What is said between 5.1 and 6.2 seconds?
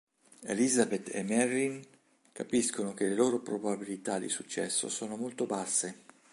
molto basse.